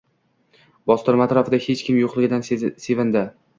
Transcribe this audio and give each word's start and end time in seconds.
Bostirma 0.91 1.27
atrofida 1.29 1.61
hech 1.67 1.85
kim 1.91 2.01
yoʻqligidan 2.01 2.45
sevindi 2.51 3.27